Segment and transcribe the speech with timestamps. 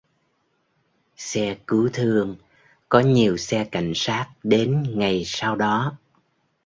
[1.17, 2.35] Xe cứu thương
[2.89, 5.97] có nhiều xe cảnh sát đến ngày sau đó